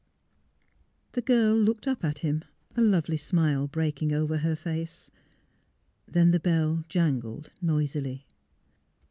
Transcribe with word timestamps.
The 1.11 1.21
girl 1.21 1.55
looked 1.55 1.87
up 1.87 2.03
at 2.03 2.17
him, 2.17 2.43
a 2.75 2.81
lovely 2.81 3.17
smile 3.17 3.67
breaking 3.67 4.11
over 4.11 4.37
her 4.39 4.55
face. 4.55 5.11
Then 6.07 6.31
the 6.31 6.39
bell 6.39 6.83
jangled 6.89 7.51
noisily. 7.61 8.25